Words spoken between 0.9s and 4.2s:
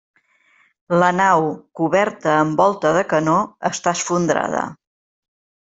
La nau, coberta amb volta de canó, està